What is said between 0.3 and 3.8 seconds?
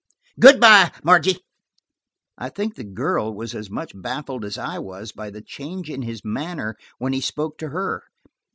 Good by, Margie." I think the girl was as